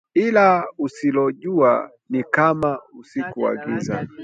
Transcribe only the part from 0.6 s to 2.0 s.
usilojua